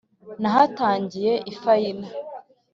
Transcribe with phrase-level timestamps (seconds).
[0.41, 2.07] Nahatangiye ifayina